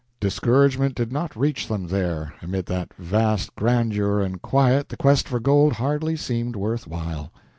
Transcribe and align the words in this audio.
Discouragement 0.19 0.95
did 0.95 1.11
not 1.11 1.35
reach 1.35 1.67
them 1.67 1.85
there 1.85 2.33
amid 2.41 2.65
that 2.65 2.91
vast 2.95 3.53
grandeur 3.55 4.19
and 4.19 4.41
quiet 4.41 4.89
the 4.89 4.97
quest 4.97 5.27
for 5.27 5.39
gold 5.39 5.73
hardly 5.73 6.17
seemed 6.17 6.55
worth 6.55 6.87
while. 6.87 7.31